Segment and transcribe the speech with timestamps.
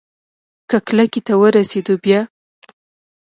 [0.69, 2.21] که کلکې ته ورسېدو بيا؟